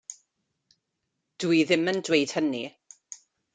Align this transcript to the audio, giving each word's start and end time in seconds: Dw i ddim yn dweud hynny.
Dw 1.43 1.51
i 1.59 1.61
ddim 1.71 1.93
yn 1.93 2.01
dweud 2.09 2.35
hynny. 2.39 2.65